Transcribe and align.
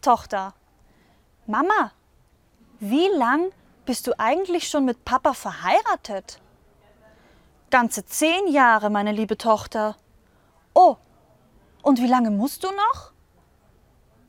Tochter. 0.00 0.54
Mama, 1.46 1.92
wie 2.80 3.08
lang 3.16 3.50
bist 3.84 4.06
du 4.06 4.18
eigentlich 4.18 4.68
schon 4.68 4.84
mit 4.84 5.04
Papa 5.04 5.32
verheiratet? 5.32 6.40
Ganze 7.70 8.04
zehn 8.06 8.48
Jahre, 8.48 8.90
meine 8.90 9.12
liebe 9.12 9.36
Tochter. 9.36 9.96
Oh, 10.74 10.96
und 11.82 12.00
wie 12.00 12.06
lange 12.06 12.30
musst 12.30 12.64
du 12.64 12.68
noch? 12.68 13.12